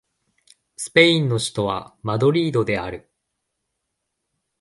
[0.77, 3.07] スペインの首都はマドリードである